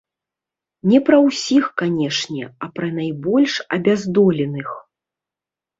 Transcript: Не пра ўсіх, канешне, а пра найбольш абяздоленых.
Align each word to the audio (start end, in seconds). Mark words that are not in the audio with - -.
Не 0.91 0.99
пра 1.09 1.19
ўсіх, 1.27 1.69
канешне, 1.81 2.43
а 2.67 2.73
пра 2.81 2.87
найбольш 2.99 3.53
абяздоленых. 3.79 4.69